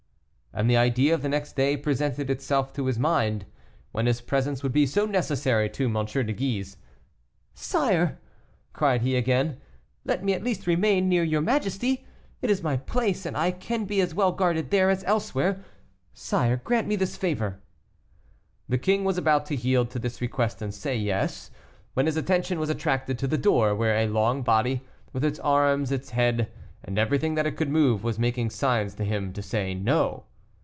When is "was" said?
19.05-19.17, 22.59-22.69, 28.03-28.19